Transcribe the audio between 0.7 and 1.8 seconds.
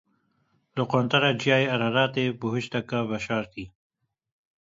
Li quntara Çiyayê